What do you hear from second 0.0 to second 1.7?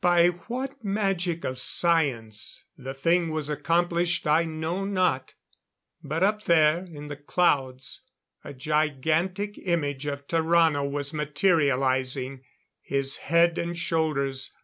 By what magic of